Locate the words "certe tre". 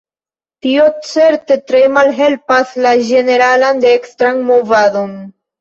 1.09-1.83